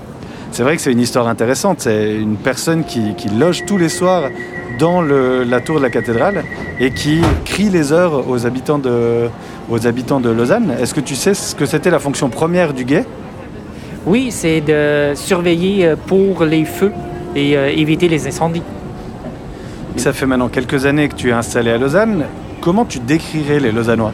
C'est 0.59 0.63
vrai 0.63 0.75
que 0.75 0.81
c'est 0.81 0.91
une 0.91 0.99
histoire 0.99 1.29
intéressante. 1.29 1.79
C'est 1.79 2.15
une 2.15 2.35
personne 2.35 2.83
qui, 2.83 3.15
qui 3.15 3.29
loge 3.29 3.63
tous 3.65 3.77
les 3.77 3.87
soirs 3.87 4.23
dans 4.77 5.01
le- 5.01 5.45
la 5.45 5.61
tour 5.61 5.77
de 5.77 5.81
la 5.83 5.89
cathédrale 5.89 6.43
et 6.81 6.91
qui 6.91 7.21
crie 7.45 7.69
les 7.69 7.93
heures 7.93 8.27
aux 8.29 8.45
habitants 8.45 8.77
de, 8.77 9.29
aux 9.69 9.87
habitants 9.87 10.19
de 10.19 10.29
Lausanne. 10.29 10.73
Est-ce 10.81 10.93
que 10.93 10.99
tu 10.99 11.15
sais 11.15 11.33
ce 11.33 11.55
que 11.55 11.65
c'était 11.65 11.89
la 11.89 11.99
fonction 11.99 12.27
première 12.27 12.73
du 12.73 12.83
guet? 12.83 13.05
Oui, 14.05 14.31
c'est 14.31 14.59
de 14.59 15.13
surveiller 15.15 15.85
euh, 15.85 15.95
pour 15.95 16.43
les 16.43 16.65
feux 16.65 16.91
et 17.37 17.55
euh, 17.55 17.69
éviter 17.69 18.09
les 18.09 18.27
incendies. 18.27 18.63
Ça 19.95 20.11
fait 20.11 20.25
maintenant 20.25 20.49
quelques 20.49 20.85
années 20.85 21.07
que 21.07 21.15
tu 21.15 21.29
es 21.29 21.31
installé 21.31 21.71
à 21.71 21.77
Lausanne. 21.77 22.25
Comment 22.59 22.83
tu 22.83 22.99
décrirais 22.99 23.61
les 23.61 23.71
Lausannois? 23.71 24.11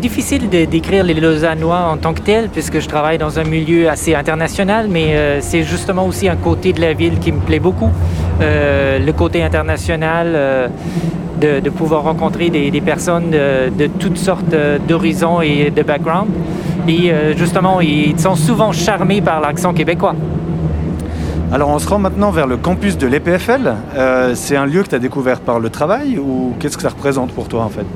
Difficile 0.00 0.48
de 0.48 0.66
décrire 0.66 1.02
les 1.02 1.14
Lausannois 1.14 1.88
en 1.90 1.96
tant 1.96 2.14
que 2.14 2.20
tels, 2.20 2.48
puisque 2.48 2.78
je 2.78 2.86
travaille 2.86 3.18
dans 3.18 3.40
un 3.40 3.42
milieu 3.42 3.88
assez 3.88 4.14
international, 4.14 4.86
mais 4.88 5.16
euh, 5.16 5.40
c'est 5.40 5.64
justement 5.64 6.06
aussi 6.06 6.28
un 6.28 6.36
côté 6.36 6.72
de 6.72 6.80
la 6.80 6.92
ville 6.92 7.18
qui 7.18 7.32
me 7.32 7.40
plaît 7.40 7.58
beaucoup. 7.58 7.90
le 8.40 9.10
côté 9.10 9.42
international, 9.42 10.70
de, 11.40 11.70
pouvoir 11.70 12.04
rencontrer 12.04 12.50
des, 12.50 12.80
personnes 12.80 13.30
de, 13.32 13.86
toutes 13.98 14.16
sortes 14.16 14.54
d'horizons 14.86 15.40
et 15.40 15.72
de 15.74 15.82
backgrounds. 15.82 16.30
Et 16.86 17.12
justement, 17.36 17.80
ils 17.80 18.18
sont 18.18 18.36
souvent 18.36 18.70
charmés 18.70 19.20
par 19.20 19.40
l'accent 19.40 19.72
québécois. 19.72 20.14
Alors 21.52 21.70
on 21.70 21.78
se 21.80 21.88
rend 21.88 21.98
maintenant 21.98 22.30
vers 22.30 22.46
le 22.46 22.56
campus 22.56 22.96
de 22.96 23.08
l'EPFL. 23.08 23.74
c'est 24.34 24.56
un 24.56 24.66
lieu 24.66 24.84
que 24.84 24.90
tu 24.90 24.94
as 24.94 25.00
découvert 25.00 25.40
par 25.40 25.58
le 25.58 25.68
travail 25.68 26.16
ou 26.18 26.54
qu'est-ce 26.60 26.76
que 26.76 26.82
ça 26.82 26.90
représente 26.90 27.32
pour 27.32 27.48
toi 27.48 27.64
en 27.64 27.70
fait? 27.70 27.86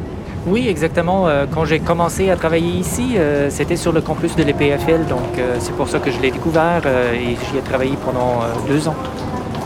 Oui, 0.46 0.68
exactement. 0.68 1.28
Euh, 1.28 1.46
quand 1.52 1.64
j'ai 1.64 1.80
commencé 1.80 2.30
à 2.30 2.36
travailler 2.36 2.78
ici, 2.78 3.14
euh, 3.16 3.50
c'était 3.50 3.76
sur 3.76 3.92
le 3.92 4.00
campus 4.00 4.36
de 4.36 4.42
l'EPFL, 4.42 5.06
donc 5.08 5.38
euh, 5.38 5.56
c'est 5.58 5.74
pour 5.74 5.88
ça 5.88 5.98
que 5.98 6.10
je 6.10 6.20
l'ai 6.20 6.30
découvert 6.30 6.82
et 6.86 7.36
j'y 7.50 7.58
ai 7.58 7.62
travaillé 7.62 7.94
pendant 8.04 8.40
deux 8.68 8.88
ans. 8.88 8.94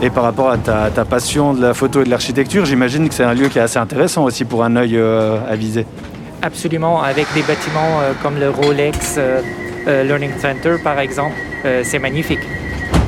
Et 0.01 0.09
par 0.09 0.23
rapport 0.23 0.49
à 0.49 0.57
ta, 0.57 1.05
passion 1.05 1.53
de 1.53 1.61
la 1.61 1.73
photo 1.73 2.01
et 2.01 2.05
de 2.05 2.09
l'architecture, 2.09 2.65
j'imagine 2.65 3.07
que 3.07 3.15
c'est 3.15 3.23
un 3.23 3.33
lieu 3.33 3.47
qui 3.47 3.59
est 3.59 3.61
assez 3.61 3.79
intéressant 3.79 4.25
aussi 4.25 4.43
pour 4.43 4.63
un 4.63 4.75
œil 4.75 4.99
avisé. 5.49 5.85
Absolument, 6.41 7.01
avec 7.01 7.27
des 7.33 7.41
bâtiments 7.41 8.01
comme 8.21 8.37
le 8.37 8.49
Rolex 8.49 9.17
Learning 9.85 10.31
Center 10.41 10.75
par 10.83 10.99
exemple, 10.99 11.35
c'est 11.83 11.99
magnifique. 11.99 12.41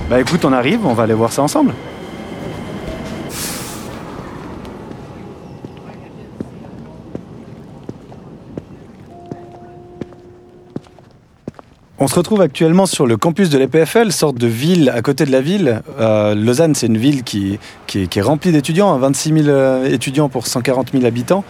Bah 0.10 0.22
écoute, 0.22 0.46
on 0.46 0.54
arrive, 0.54 0.86
on 0.86 0.94
va 0.94 1.04
aller 1.04 1.14
voir 1.14 1.34
ça 1.34 1.42
ensemble. 1.42 1.74
On 11.98 12.10
se 12.10 12.16
retrouve 12.16 12.42
actuellement 12.42 12.86
sur 12.86 13.08
le 13.08 13.16
campus 13.16 13.50
de 13.50 13.58
l'EPFL, 13.58 14.12
sorte 14.12 14.38
de 14.38 14.48
ville 14.48 14.90
à 14.90 15.02
côté 15.02 15.24
de 15.24 15.32
la 15.32 15.40
ville. 15.40 15.82
Euh, 15.98 16.36
Lausanne, 16.36 16.76
c'est 16.76 16.88
une 16.88 16.98
ville 16.98 17.24
qui, 17.24 17.58
est, 17.96 18.22
remplie 18.22 18.52
d'étudiants, 18.52 18.98
26 18.98 19.30
hein, 19.32 19.36
000 19.44 19.48
euh, 19.48 19.86
étudiants 19.86 20.28
pour 20.28 20.46
140 20.46 20.92
000 20.92 21.06
habitants. 21.06 21.46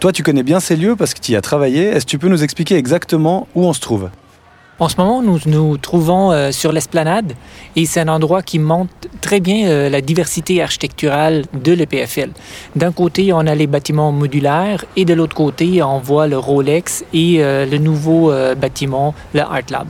Toi, 0.00 0.10
tu 0.10 0.24
connais 0.24 0.42
bien 0.42 0.58
ces 0.58 0.74
lieux 0.74 0.96
parce 0.96 1.14
que 1.14 1.20
tu 1.20 1.30
y 1.30 1.36
as 1.36 1.40
travaillé. 1.40 1.84
Est-ce 1.84 2.06
que 2.06 2.10
tu 2.10 2.18
peux 2.18 2.26
nous 2.26 2.42
expliquer 2.42 2.74
exactement 2.74 3.46
où 3.54 3.64
on 3.64 3.72
se 3.72 3.78
trouve? 3.78 4.10
En 4.80 4.88
ce 4.88 4.96
moment, 4.96 5.22
nous 5.22 5.38
nous 5.46 5.76
trouvons 5.76 6.32
euh, 6.32 6.50
sur 6.50 6.72
l'esplanade 6.72 7.34
et 7.76 7.86
c'est 7.86 8.00
un 8.00 8.08
endroit 8.08 8.42
qui 8.42 8.58
montre 8.58 8.92
très 9.20 9.38
bien 9.38 9.68
euh, 9.68 9.88
la 9.88 10.00
diversité 10.00 10.60
architecturale 10.62 11.44
de 11.52 11.72
l'EPFL. 11.72 12.30
D'un 12.74 12.90
côté, 12.90 13.32
on 13.32 13.46
a 13.46 13.54
les 13.54 13.68
bâtiments 13.68 14.10
modulaires 14.10 14.84
et 14.96 15.04
de 15.04 15.14
l'autre 15.14 15.36
côté, 15.36 15.80
on 15.82 16.00
voit 16.00 16.26
le 16.26 16.38
Rolex 16.38 17.04
et 17.12 17.36
euh, 17.38 17.66
le 17.66 17.78
nouveau 17.78 18.32
bâtiment, 18.56 19.14
le 19.32 19.40
Art 19.40 19.70
Lab. 19.70 19.86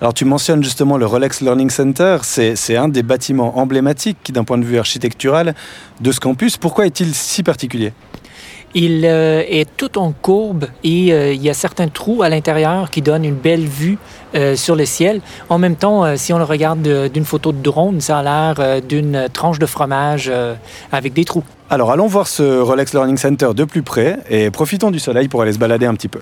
Alors 0.00 0.14
tu 0.14 0.24
mentionnes 0.24 0.64
justement 0.64 0.96
le 0.96 1.06
Rolex 1.06 1.40
Learning 1.42 1.70
Center, 1.70 2.18
c'est 2.22 2.76
un 2.76 2.88
des 2.88 3.02
bâtiments 3.02 3.58
emblématiques 3.58 4.32
d'un 4.32 4.44
point 4.44 4.58
de 4.58 4.64
vue 4.64 4.78
architectural 4.78 5.54
de 6.00 6.10
ce 6.10 6.18
campus. 6.20 6.56
Pourquoi 6.56 6.86
est-il 6.86 7.14
si 7.14 7.42
particulier? 7.42 7.92
Il 8.74 9.04
euh, 9.04 9.42
est 9.48 9.68
tout 9.76 9.98
en 9.98 10.12
courbe 10.12 10.66
et 10.84 11.12
euh, 11.12 11.32
il 11.32 11.42
y 11.42 11.50
a 11.50 11.54
certains 11.54 11.88
trous 11.88 12.22
à 12.22 12.28
l'intérieur 12.28 12.90
qui 12.90 13.02
donnent 13.02 13.24
une 13.24 13.34
belle 13.34 13.64
vue 13.64 13.98
euh, 14.34 14.54
sur 14.54 14.76
le 14.76 14.84
ciel. 14.84 15.20
En 15.48 15.58
même 15.58 15.76
temps, 15.76 16.16
si 16.16 16.32
on 16.32 16.38
le 16.38 16.44
regarde 16.44 16.86
d'une 17.12 17.24
photo 17.24 17.52
de 17.52 17.60
drone, 17.60 18.00
ça 18.00 18.18
a 18.18 18.22
l'air 18.22 18.82
d'une 18.82 19.28
tranche 19.32 19.58
de 19.58 19.66
fromage 19.66 20.30
avec 20.92 21.12
des 21.12 21.24
trous. 21.24 21.42
Alors 21.68 21.90
allons 21.90 22.06
voir 22.06 22.26
ce 22.26 22.60
Rolex 22.60 22.92
Learning 22.92 23.16
Center 23.16 23.50
de 23.54 23.64
plus 23.64 23.82
près 23.82 24.18
et 24.28 24.50
profitons 24.50 24.90
du 24.90 24.98
soleil 24.98 25.28
pour 25.28 25.42
aller 25.42 25.52
se 25.52 25.58
balader 25.58 25.86
un 25.86 25.94
petit 25.94 26.08
peu. 26.08 26.20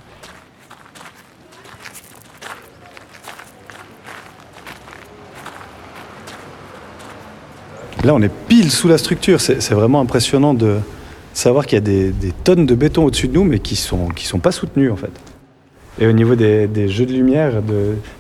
Là, 8.05 8.15
on 8.15 8.23
est 8.23 8.33
pile 8.49 8.71
sous 8.71 8.89
la 8.89 8.97
structure. 8.97 9.41
C'est 9.41 9.73
vraiment 9.73 10.01
impressionnant 10.01 10.55
de, 10.55 10.79
savoir 11.39 11.67
qu'il 11.67 11.77
y 11.77 11.79
a 11.79 12.11
des, 12.11 12.33
tonnes 12.45 12.67
de 12.67 12.75
béton 12.75 13.05
au-dessus 13.05 13.29
de 13.29 13.35
nous, 13.35 13.45
mais 13.45 13.59
qui 13.59 13.75
ne 13.75 13.79
sont, 13.79 14.09
qui 14.09 14.27
sont 14.27 14.39
pas 14.39 14.53
soutenus 14.53 14.91
en 14.91 14.97
fait. 14.97 15.13
Et 16.01 16.07
au 16.07 16.13
niveau 16.13 16.37
des, 16.37 16.89
jeux 16.89 17.07
de 17.07 17.13
lumière, 17.13 17.55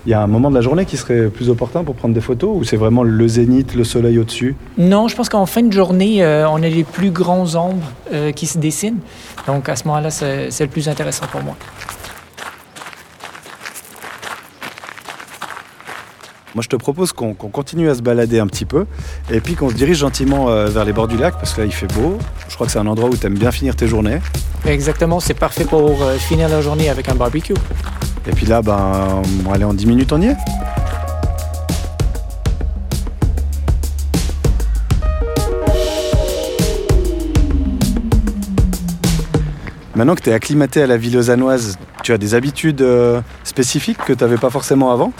il 0.04 0.10
y 0.10 0.14
a 0.14 0.20
un 0.20 0.26
moment 0.26 0.50
de 0.50 0.56
la 0.56 0.60
journée 0.60 0.84
qui 0.84 0.96
serait 0.96 1.28
plus 1.28 1.48
opportun 1.48 1.84
pour 1.84 1.94
prendre 1.94 2.12
des 2.12 2.20
photos 2.20 2.50
ou 2.52 2.64
c'est 2.64 2.76
vraiment 2.76 3.04
le 3.04 3.28
zénith, 3.28 3.76
le 3.76 3.84
soleil 3.84 4.18
au-dessus? 4.18 4.56
Non, 4.78 5.06
je 5.06 5.14
pense 5.14 5.28
qu'en 5.28 5.46
fin 5.46 5.62
de 5.62 5.72
journée, 5.72 6.24
euh, 6.24 6.48
on 6.48 6.56
a 6.56 6.68
les 6.68 6.82
plus 6.82 7.12
grands 7.12 7.54
ombres 7.54 7.92
euh, 8.12 8.32
qui 8.32 8.46
se 8.46 8.58
dessinent. 8.58 8.98
Donc 9.46 9.68
à 9.68 9.76
ce 9.76 9.84
moment-là, 9.86 10.10
c'est 10.10 10.60
le 10.60 10.66
plus 10.66 10.88
intéressant 10.88 11.26
pour 11.30 11.42
moi. 11.42 11.56
Moi, 16.58 16.64
je 16.64 16.70
te 16.70 16.74
propose 16.74 17.12
qu'on 17.12 17.34
continue 17.34 17.88
à 17.88 17.94
se 17.94 18.02
balader 18.02 18.40
un 18.40 18.48
petit 18.48 18.64
peu 18.64 18.86
et 19.30 19.40
puis 19.40 19.54
qu'on 19.54 19.68
se 19.68 19.76
dirige 19.76 19.98
gentiment 19.98 20.48
euh, 20.48 20.66
vers 20.66 20.84
les 20.84 20.92
bords 20.92 21.06
du 21.06 21.16
lac 21.16 21.34
parce 21.34 21.54
que 21.54 21.60
là, 21.60 21.66
il 21.68 21.72
fait 21.72 21.86
beau. 21.86 22.18
Je 22.48 22.54
crois 22.56 22.66
que 22.66 22.72
c'est 22.72 22.80
un 22.80 22.86
endroit 22.88 23.08
où 23.08 23.16
tu 23.16 23.24
aimes 23.28 23.38
bien 23.38 23.52
finir 23.52 23.76
tes 23.76 23.86
journées. 23.86 24.18
Exactement, 24.66 25.20
c'est 25.20 25.34
parfait 25.34 25.62
pour 25.62 26.02
euh, 26.02 26.16
finir 26.16 26.48
la 26.48 26.60
journée 26.60 26.88
avec 26.88 27.08
un 27.08 27.14
barbecue. 27.14 27.54
Et 28.26 28.32
puis 28.32 28.44
là, 28.44 28.60
ben, 28.60 29.22
aller 29.54 29.62
en 29.62 29.72
10 29.72 29.86
minutes, 29.86 30.12
on 30.12 30.20
y 30.20 30.26
est. 30.26 30.36
Maintenant 39.94 40.16
que 40.16 40.22
tu 40.22 40.30
es 40.30 40.32
acclimaté 40.32 40.82
à 40.82 40.88
la 40.88 40.96
ville 40.96 41.14
lausannoise, 41.14 41.78
tu 42.02 42.12
as 42.12 42.18
des 42.18 42.34
habitudes 42.34 42.82
euh, 42.82 43.20
spécifiques 43.44 43.98
que 43.98 44.12
tu 44.12 44.24
n'avais 44.24 44.38
pas 44.38 44.50
forcément 44.50 44.90
avant? 44.90 45.12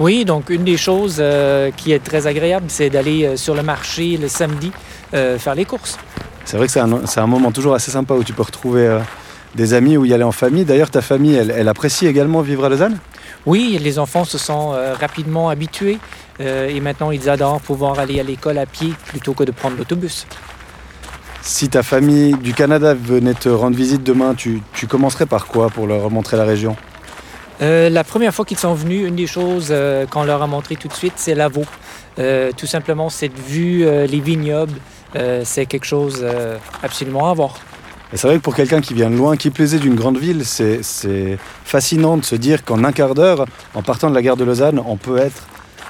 Oui, 0.00 0.24
donc 0.24 0.48
une 0.48 0.64
des 0.64 0.76
choses 0.76 1.18
euh, 1.20 1.70
qui 1.70 1.92
est 1.92 2.02
très 2.02 2.26
agréable, 2.26 2.66
c'est 2.68 2.88
d'aller 2.88 3.24
euh, 3.24 3.36
sur 3.36 3.54
le 3.54 3.62
marché 3.62 4.16
le 4.16 4.28
samedi 4.28 4.72
euh, 5.12 5.38
faire 5.38 5.54
les 5.54 5.64
courses. 5.64 5.98
C'est 6.44 6.56
vrai 6.56 6.66
que 6.66 6.72
c'est 6.72 7.20
un, 7.20 7.26
moment 7.26 7.52
toujours 7.52 7.74
assez 7.74 7.90
sympa 7.90 8.14
où 8.14 8.24
tu 8.24 8.32
peux 8.32 8.42
retrouver 8.42 8.98
des 9.54 9.74
amis, 9.74 9.96
où 9.96 10.04
y 10.04 10.12
aller 10.12 10.24
en 10.24 10.32
famille. 10.32 10.64
D'ailleurs, 10.64 10.90
ta 10.90 11.00
famille, 11.00 11.36
elle, 11.36 11.68
apprécie 11.68 12.08
également 12.08 12.40
vivre 12.40 12.64
à 12.64 12.68
Lausanne? 12.68 12.98
Oui, 13.46 13.78
les 13.80 14.00
enfants 14.00 14.24
se 14.24 14.38
sont 14.38 14.74
rapidement 14.98 15.50
habitués 15.50 15.98
et 16.40 16.80
maintenant 16.80 17.12
ils 17.12 17.30
adorent 17.30 17.60
pouvoir 17.60 18.00
aller 18.00 18.18
à 18.18 18.24
l'école 18.24 18.58
à 18.58 18.66
pied 18.66 18.92
plutôt 19.06 19.34
que 19.34 19.44
de 19.44 19.52
prendre 19.52 19.76
l'autobus. 19.76 20.26
Si 21.42 21.68
ta 21.68 21.84
famille 21.84 22.34
du 22.34 22.54
Canada 22.54 22.92
venait 22.92 23.34
te 23.34 23.48
rendre 23.48 23.76
visite 23.76 24.02
demain, 24.02 24.34
tu 24.34 24.60
commencerais 24.88 25.26
par 25.26 25.46
quoi 25.46 25.70
pour 25.70 25.86
leur 25.86 26.10
montrer 26.10 26.36
la 26.36 26.44
région? 26.44 26.76
Euh, 27.62 27.88
la 27.88 28.02
première 28.02 28.34
fois 28.34 28.44
qu'ils 28.44 28.58
sont 28.58 28.74
venus, 28.74 29.06
une 29.06 29.14
des 29.14 29.26
choses 29.26 29.68
euh, 29.70 30.04
qu'on 30.06 30.24
leur 30.24 30.42
a 30.42 30.46
montré 30.46 30.76
tout 30.76 30.88
de 30.88 30.92
suite, 30.92 31.14
c'est 31.16 31.34
l'avo. 31.34 31.62
Euh, 32.18 32.50
tout 32.56 32.66
simplement, 32.66 33.08
cette 33.08 33.38
vue, 33.38 33.84
les 33.84 34.20
vignobles, 34.20 34.78
c'est 35.44 35.66
quelque 35.66 35.84
chose 35.84 36.24
absolument 36.82 37.30
à 37.30 37.34
voir. 37.34 37.54
C'est 38.14 38.26
vrai 38.26 38.36
que 38.36 38.42
pour 38.42 38.54
quelqu'un 38.54 38.80
qui 38.80 38.92
vient 38.92 39.10
de 39.10 39.16
loin, 39.16 39.36
qui 39.36 39.50
plaisait 39.50 39.78
d'une 39.78 39.94
grande 39.94 40.18
ville, 40.18 40.44
c'est 40.44 41.38
fascinant 41.64 42.16
de 42.16 42.24
se 42.24 42.34
dire 42.34 42.64
qu'en 42.64 42.84
un 42.84 42.92
quart 42.92 43.14
d'heure, 43.14 43.46
en 43.74 43.82
partant 43.82 44.10
de 44.10 44.14
la 44.14 44.22
gare 44.22 44.36
de 44.36 44.44
Lausanne, 44.44 44.80
on 44.84 44.96
peut 44.96 45.18
être 45.18 45.46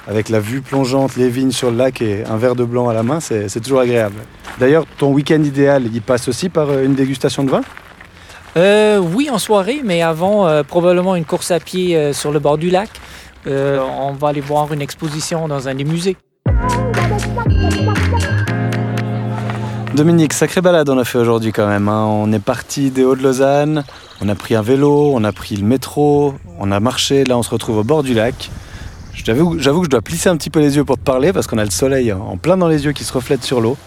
avec 0.07 0.29
la 0.29 0.39
vue 0.39 0.61
plongeante, 0.61 1.15
les 1.15 1.29
vignes 1.29 1.51
sur 1.51 1.71
le 1.71 1.77
lac 1.77 2.01
et 2.01 2.25
un 2.25 2.37
verre 2.37 2.55
de 2.55 2.65
blanc 2.65 2.89
à 2.89 2.93
la 2.93 3.03
main, 3.03 3.19
c'est 3.19 3.61
toujours 3.61 3.79
agréable. 3.79 4.15
D'ailleurs, 4.59 4.85
ton 4.97 5.11
week-end 5.11 5.41
idéal, 5.41 5.83
il 5.93 6.01
passe 6.01 6.27
aussi 6.27 6.49
par 6.49 6.77
une 6.79 6.95
dégustation 6.95 7.43
de 7.43 7.49
vin? 7.49 7.61
Euh, 8.55 8.99
oui, 8.99 9.29
en 9.31 9.39
soirée, 9.39 9.81
mais 9.83 10.01
avant, 10.01 10.47
euh, 10.47 10.63
probablement 10.63 11.15
une 11.15 11.25
course 11.25 11.51
à 11.51 11.59
pied 11.59 11.97
euh, 11.97 12.13
sur 12.13 12.31
le 12.31 12.39
bord 12.39 12.57
du 12.57 12.69
lac. 12.69 12.89
on 13.47 14.13
va 14.13 14.27
aller 14.29 14.41
voir 14.41 14.71
une 14.71 14.81
exposition 14.81 15.47
dans 15.47 15.67
un 15.67 15.75
des 15.75 15.83
musées. 15.83 16.17
Dominique, 19.95 20.33
sacrée 20.33 20.61
balade 20.61 20.89
on 20.89 20.97
a 20.97 21.03
fait 21.03 21.19
aujourd'hui 21.19 21.51
quand 21.51 21.67
même. 21.67 21.87
Hein. 21.87 22.05
On 22.07 22.31
est 22.31 22.39
parti 22.39 22.89
des 22.89 23.03
Hauts-de-Lausanne, 23.03 23.83
on 24.21 24.29
a 24.29 24.35
pris 24.35 24.55
un 24.55 24.63
vélo, 24.63 25.11
on 25.13 25.23
a 25.23 25.31
pris 25.31 25.55
le 25.55 25.65
métro, 25.65 26.33
on 26.59 26.71
a 26.71 26.79
marché, 26.79 27.23
là 27.25 27.37
on 27.37 27.43
se 27.43 27.49
retrouve 27.51 27.77
au 27.77 27.83
bord 27.83 28.01
du 28.01 28.13
lac. 28.13 28.49
J'avoue 29.13 29.51
que 29.51 29.59
je 29.61 29.89
dois 29.89 30.01
plisser 30.01 30.29
un 30.29 30.37
petit 30.37 30.49
peu 30.49 30.59
les 30.59 30.75
yeux 30.75 30.83
pour 30.83 30.97
te 30.97 31.03
parler 31.03 31.31
parce 31.31 31.45
qu'on 31.45 31.59
a 31.59 31.63
le 31.63 31.69
soleil 31.69 32.11
en 32.11 32.37
plein 32.37 32.57
dans 32.57 32.67
les 32.67 32.85
yeux 32.85 32.91
qui 32.93 33.03
se 33.03 33.13
reflète 33.13 33.43
sur 33.43 33.61
l'eau. 33.61 33.77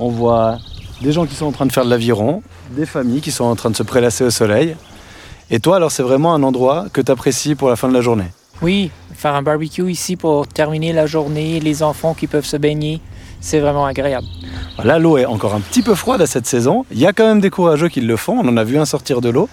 On 0.00 0.08
voit 0.08 0.58
des 1.00 1.12
gens 1.12 1.26
qui 1.26 1.34
sont 1.34 1.46
en 1.46 1.52
train 1.52 1.66
de 1.66 1.72
faire 1.72 1.84
de 1.84 1.90
l'aviron, 1.90 2.42
des 2.70 2.86
familles 2.86 3.20
qui 3.20 3.30
sont 3.30 3.44
en 3.44 3.56
train 3.56 3.70
de 3.70 3.76
se 3.76 3.82
prélasser 3.82 4.24
au 4.24 4.30
soleil. 4.30 4.76
Et 5.50 5.58
toi, 5.58 5.76
alors, 5.76 5.90
c'est 5.90 6.02
vraiment 6.02 6.34
un 6.34 6.42
endroit 6.42 6.86
que 6.92 7.00
tu 7.00 7.10
apprécies 7.10 7.54
pour 7.54 7.68
la 7.68 7.76
fin 7.76 7.88
de 7.88 7.94
la 7.94 8.00
journée? 8.00 8.26
Oui, 8.62 8.90
faire 9.14 9.34
un 9.34 9.42
barbecue 9.42 9.90
ici 9.90 10.16
pour 10.16 10.46
terminer 10.46 10.92
la 10.92 11.06
journée, 11.06 11.60
les 11.60 11.82
enfants 11.82 12.14
qui 12.14 12.26
peuvent 12.26 12.44
se 12.44 12.56
baigner, 12.56 13.00
c'est 13.40 13.58
vraiment 13.58 13.86
agréable. 13.86 14.26
Là, 14.84 14.98
l'eau 14.98 15.16
est 15.16 15.24
encore 15.24 15.54
un 15.54 15.60
petit 15.60 15.82
peu 15.82 15.94
froide 15.94 16.20
à 16.20 16.26
cette 16.26 16.46
saison. 16.46 16.84
Il 16.90 16.98
y 16.98 17.06
a 17.06 17.12
quand 17.12 17.26
même 17.26 17.40
des 17.40 17.50
courageux 17.50 17.88
qui 17.88 18.00
le 18.00 18.16
font. 18.16 18.38
On 18.38 18.46
en 18.48 18.56
a 18.56 18.64
vu 18.64 18.78
un 18.78 18.84
sortir 18.84 19.20
de 19.20 19.30
l'eau. 19.30 19.48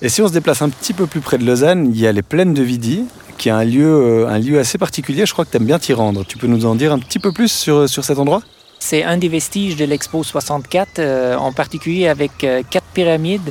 Et 0.00 0.08
si 0.08 0.22
on 0.22 0.28
se 0.28 0.32
déplace 0.32 0.62
un 0.62 0.68
petit 0.68 0.92
peu 0.92 1.06
plus 1.06 1.20
près 1.20 1.38
de 1.38 1.44
Lausanne, 1.44 1.90
il 1.92 2.00
y 2.00 2.06
a 2.06 2.12
les 2.12 2.22
plaines 2.22 2.54
de 2.54 2.62
Vidi, 2.62 3.04
qui 3.36 3.48
est 3.48 3.52
un 3.52 3.64
lieu, 3.64 3.86
euh, 3.86 4.28
un 4.28 4.38
lieu 4.38 4.58
assez 4.58 4.78
particulier. 4.78 5.26
Je 5.26 5.32
crois 5.32 5.44
que 5.44 5.50
tu 5.50 5.56
aimes 5.56 5.66
bien 5.66 5.78
t'y 5.78 5.92
rendre. 5.92 6.24
Tu 6.24 6.38
peux 6.38 6.46
nous 6.46 6.66
en 6.66 6.74
dire 6.74 6.92
un 6.92 6.98
petit 6.98 7.18
peu 7.18 7.32
plus 7.32 7.50
sur, 7.50 7.88
sur 7.88 8.04
cet 8.04 8.18
endroit? 8.18 8.42
C'est 8.86 9.02
un 9.02 9.16
des 9.16 9.26
vestiges 9.26 9.74
de 9.74 9.84
l'Expo 9.84 10.22
64, 10.22 11.00
euh, 11.00 11.36
en 11.36 11.52
particulier 11.52 12.06
avec 12.06 12.44
euh, 12.44 12.62
quatre 12.70 12.86
pyramides 12.94 13.50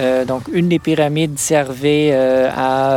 Euh, 0.00 0.24
donc, 0.24 0.44
une 0.50 0.68
des 0.70 0.78
pyramides 0.78 1.38
servait 1.38 2.12
à 2.14 2.96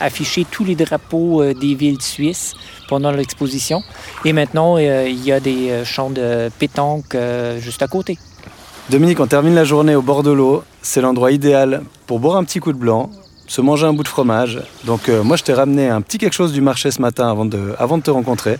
afficher 0.00 0.46
tous 0.48 0.64
les 0.64 0.76
drapeaux 0.76 1.42
des 1.52 1.74
villes 1.74 2.00
suisses 2.00 2.54
pendant 2.88 3.10
l'exposition. 3.10 3.82
Et 4.24 4.32
maintenant, 4.32 4.78
il 4.78 5.20
y 5.24 5.32
a 5.32 5.40
des 5.40 5.82
champs 5.84 6.08
de 6.08 6.48
pétanque 6.60 7.16
juste 7.58 7.82
à 7.82 7.88
côté. 7.88 8.16
Dominique, 8.90 9.18
on 9.18 9.26
termine 9.26 9.56
la 9.56 9.64
journée 9.64 9.96
au 9.96 10.02
bord 10.02 10.22
de 10.22 10.30
l'eau. 10.30 10.62
C'est 10.82 11.00
l'endroit 11.00 11.32
idéal 11.32 11.82
pour 12.06 12.20
boire 12.20 12.36
un 12.36 12.44
petit 12.44 12.60
coup 12.60 12.72
de 12.72 12.78
blanc, 12.78 13.10
se 13.48 13.60
manger 13.60 13.86
un 13.88 13.92
bout 13.92 14.04
de 14.04 14.14
fromage. 14.16 14.62
Donc, 14.84 15.08
moi, 15.08 15.36
je 15.36 15.42
t'ai 15.42 15.52
ramené 15.52 15.88
un 15.88 16.00
petit 16.00 16.16
quelque 16.16 16.38
chose 16.40 16.52
du 16.52 16.60
marché 16.60 16.92
ce 16.92 17.02
matin 17.02 17.28
avant 17.28 17.44
de, 17.44 17.74
avant 17.80 17.98
de 17.98 18.04
te 18.04 18.12
rencontrer. 18.12 18.58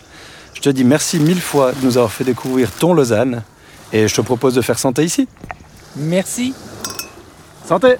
Je 0.57 0.63
te 0.63 0.71
dis 0.71 0.85
merci 0.85 1.21
mille 1.21 1.41
fois 1.41 1.73
de 1.73 1.85
nous 1.85 1.99
avoir 1.99 2.11
fait 2.11 2.25
découvrir 2.25 2.73
ton 2.73 2.95
Lausanne. 2.95 3.43
Et 3.93 4.09
je 4.09 4.15
te 4.15 4.23
propose 4.23 4.55
de 4.55 4.63
faire 4.63 4.79
santé 4.79 5.05
ici. 5.05 5.29
Merci. 5.97 6.55
Santé 7.69 7.97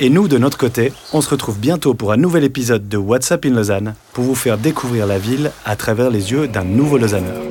Et 0.00 0.10
nous, 0.10 0.26
de 0.26 0.38
notre 0.38 0.58
côté, 0.58 0.92
on 1.12 1.20
se 1.20 1.30
retrouve 1.30 1.56
bientôt 1.56 1.94
pour 1.94 2.10
un 2.10 2.16
nouvel 2.16 2.42
épisode 2.42 2.88
de 2.88 2.96
WhatsApp 2.96 3.46
in 3.46 3.50
Lausanne 3.50 3.94
pour 4.12 4.24
vous 4.24 4.34
faire 4.34 4.58
découvrir 4.58 5.06
la 5.06 5.18
ville 5.20 5.52
à 5.64 5.76
travers 5.76 6.10
les 6.10 6.32
yeux 6.32 6.48
d'un 6.48 6.64
nouveau 6.64 6.98
Lausanneur. 6.98 7.42